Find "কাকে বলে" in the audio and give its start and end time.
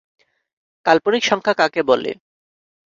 1.53-2.11